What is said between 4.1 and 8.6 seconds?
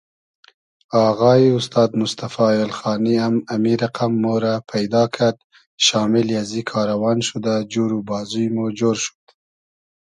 مورۂ پݷدا کئد شامیلی ازی کاروان شودۂ جور و بازوی